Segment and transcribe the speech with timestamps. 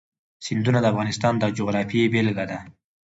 [0.45, 2.59] سیندونه د افغانستان د جغرافیې بېلګه ده.